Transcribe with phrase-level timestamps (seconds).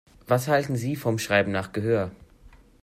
[0.25, 2.09] Was halten Sie vom Schreiben nach Gehör?